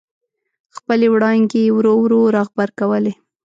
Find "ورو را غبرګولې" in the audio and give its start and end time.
2.03-3.13